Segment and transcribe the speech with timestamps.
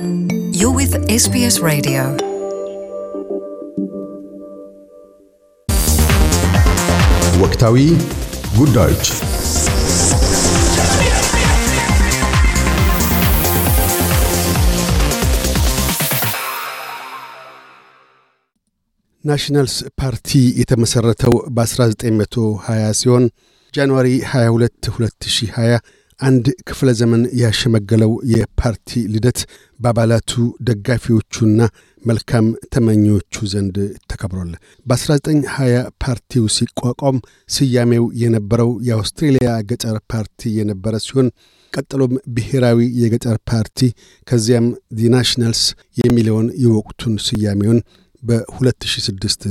[0.00, 2.02] You're with SBS Radio.
[7.42, 7.76] ወቅታዊ
[8.58, 9.08] ጉዳዮች
[19.24, 20.30] ናሽናልስ ፓርቲ
[20.60, 23.26] የተመሠረተው በ1920 ሲሆን
[23.74, 25.80] ጃንዋሪ 22 2020
[26.20, 29.38] አንድ ክፍለ ዘመን ያሸመገለው የፓርቲ ልደት
[29.80, 30.32] በአባላቱ
[30.68, 31.60] ደጋፊዎቹና
[32.02, 33.76] መልካም ተመኞቹ ዘንድ
[34.10, 34.52] ተከብሯል።
[34.86, 35.72] በ1920
[36.04, 41.28] ፓርቲው ሲቋቋም ስያሜው የነበረው የአውስትሬልያ ገጠር ፓርቲ የነበረ ሲሆን
[41.72, 43.80] ቀጥሎም ብሔራዊ የገጠር ፓርቲ
[44.26, 44.66] ከዚያም
[44.98, 45.62] The Nationals
[45.96, 47.80] የሚለውን የወቅቱን ስያሜውን
[48.22, 49.44] በ2006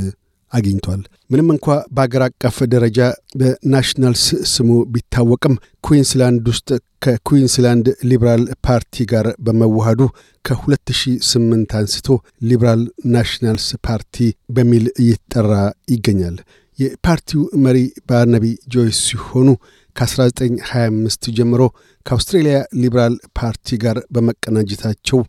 [0.53, 2.99] አግኝቷል። ምንም እንኳ በአገር አቀፍ ደረጃ
[3.39, 6.69] በናሽናልስ ስሙ ቢታወቅም ኩዊንስላንድ ውስጥ
[7.05, 10.01] ከኩዊንስላንድ ሊበራል ፓርቲ ጋር በመዋሃዱ
[10.45, 12.07] ከ2008 አንስቶ
[12.49, 12.81] ሊበራል
[13.13, 14.17] ናሽናልስ ፓርቲ
[14.49, 15.53] በሚል እየተጠራ
[15.93, 16.37] ይገኛል።
[16.79, 17.77] የፓርቲው መሪ
[18.09, 19.47] ባርናቢ ጆይስ ሲሆኑ
[19.95, 21.61] ከ1925 ጀምሮ
[22.05, 25.19] ከአውስትሬልያ ሊበራል ፓርቲ ጋር በመቀናጀታቸው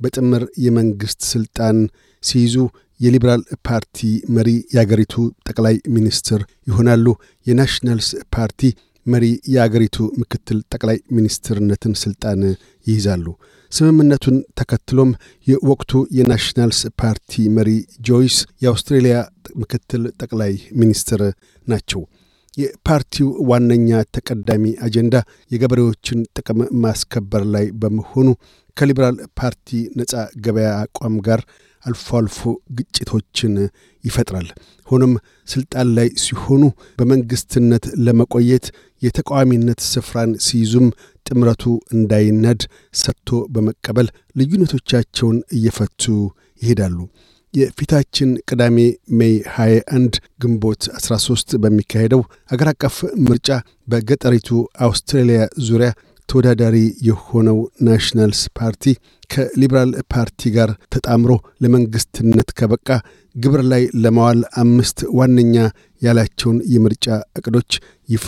[0.00, 1.76] በጥምር የመንግሥት ሥልጣን
[2.22, 2.54] ሲይዙ
[3.00, 5.14] የሊበራል ፓርቲ መሪ የአገሪቱ
[5.48, 7.06] ጠቅላይ ሚኒስትር ይሆናሉ።
[7.46, 8.62] የናሽናልስ ፓርቲ
[9.06, 12.42] መሪ የአገሪቱ ምክትል ጠቅላይ ሚኒስትርነትን ሥልጣን
[12.86, 13.26] ይይዛሉ።
[13.72, 15.10] ስምምነቱን ተከትሎም
[15.46, 17.70] የወቅቱ የናሽናልስ ፓርቲ መሪ
[18.08, 19.16] ጆይስ የአውስትሬልያ
[19.56, 21.22] ምክትል ጠቅላይ ሚኒስትር
[21.66, 22.02] ናቸው።
[22.54, 25.14] የፓርቲው ዋነኛ ተቀዳሚ አጀንዳ
[25.50, 28.28] የገበሬዎችን ጥቅም ማስከበር ላይ በመሆኑ
[28.76, 30.12] ከሊበራል ፓርቲ ነፃ
[30.44, 31.40] ገበያ አቋም ጋር
[31.84, 32.40] አልፎ አልፎ
[32.78, 33.54] ግጭቶችን
[34.04, 34.48] ይፈጥራል።
[34.86, 35.12] ሆኖም
[35.48, 36.62] ስልጣን ላይ ሲሆኑ
[36.98, 38.66] በመንግስትነት ለመቆየት
[39.02, 40.88] የተቃዋሚነት ስፍራን ሲይዙም
[41.26, 42.62] ጥምረቱ እንዳይነድ
[42.94, 46.02] ሰጥቶ በመቀበል ልዩነቶቻቸውን እየፈቱ
[46.62, 46.98] ይሄዳሉ።
[47.54, 48.76] የፊታችን ቅዳሜ
[49.18, 53.48] ሜይ 21 ግንቦት 13 በሚካሄደው አገር አቀፍ ምርጫ
[53.88, 54.48] በገጠሪቱ
[54.86, 55.90] አውስትራሊያ ዙሪያ
[56.28, 56.76] ተወዳዳሪ
[57.08, 58.84] የሆነው ናሽናልስ ፓርቲ
[59.30, 61.32] ከሊበራል ፓርቲ ጋር ተጣምሮ
[61.64, 62.88] ለመንግስትነት ከበቃ
[63.34, 65.56] ግብር ላይ ለማዋል አምስት ዋነኛ
[66.02, 67.06] ያላቸውን የምርጫ
[67.38, 67.72] እቅዶች
[68.08, 68.26] ይፋ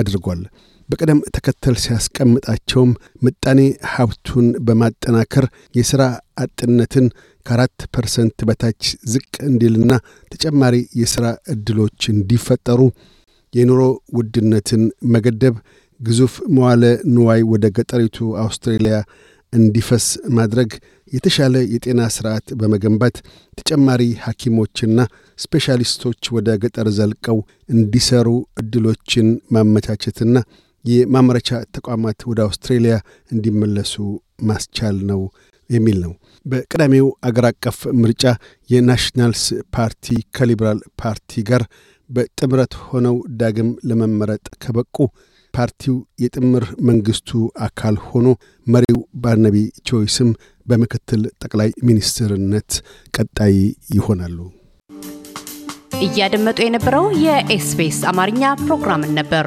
[0.00, 0.42] አድርጓል።
[0.88, 2.90] በቅደም ተከተል ሲያስቀምጣቸውም
[3.22, 3.60] ምጣኔ
[3.92, 6.02] ሀብቱን በማጠናከር የሥራ
[6.42, 7.06] አጥነትን
[7.46, 8.82] ከአራት percent በታች
[9.12, 9.92] ዝቅ እንዲልና
[10.32, 11.24] ተጨማሪ የሥራ
[11.54, 12.80] ዕድሎች እንዲፈጠሩ፣
[13.52, 13.80] የኑሮ
[14.16, 14.82] ውድነትን
[15.14, 15.56] መገደብ፣
[16.02, 16.82] ግዙፍ መዋለ
[17.14, 18.96] ንዋይ ወደ ገጠሪቱ አውስትሬልያ
[19.52, 20.04] እንዲፈስ
[20.36, 20.70] ማድረግ፣
[21.12, 23.16] የተሻለ የጤና ስርዓት በመገንባት
[23.58, 24.98] ተጨማሪ ሐኪሞችና
[25.38, 28.28] ስፔሻሊስቶች ወደ ገጠር ዘልቀው እንዲሰሩ
[28.60, 30.36] ዕድሎችን ማመቻቸትና
[30.84, 32.94] የማምረቻ ተቋማት ወደ አውስትሬልያ
[33.30, 33.94] እንዲመለሱ
[34.42, 35.20] ማስቻል ነው
[35.70, 36.12] የሚል ነው።
[36.46, 38.24] በቀዳሚው አገር አቀፍ ምርጫ
[38.70, 39.44] የናሽናልስ
[39.76, 41.62] ፓርቲ ከሊበራል ፓርቲ ጋር
[42.10, 44.96] በጥምረት ሆነው ዳግም ለመመረጥ ከበቁ
[45.54, 47.30] ፓርቲው የጥምር መንግስቱ
[47.66, 48.26] አካል ሆኖ
[48.66, 49.56] መሪው ባርናቢ
[49.88, 50.30] ቾይስም
[50.66, 52.70] በምክትል ጠቅላይ ሚኒስትርነት
[53.14, 53.56] ቀጣይ
[53.94, 54.38] ይሆናሉ።
[56.02, 59.46] እያደመጡ የነበረው የኤስቢኤስ አማርኛ ፕሮግራምን ነበር።